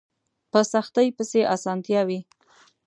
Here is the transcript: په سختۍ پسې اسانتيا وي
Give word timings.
په 0.51 0.59
سختۍ 0.71 1.07
پسې 1.17 1.41
اسانتيا 1.55 2.01
وي 2.07 2.19